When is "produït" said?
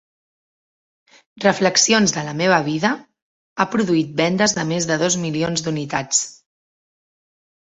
3.75-4.17